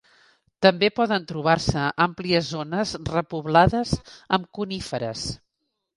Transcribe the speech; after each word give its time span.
També 0.65 0.87
poden 0.99 1.27
trobar-se 1.31 1.83
àmplies 2.07 2.49
zones 2.55 2.95
repoblades 3.11 3.95
amb 4.39 4.49
coníferes. 4.61 5.29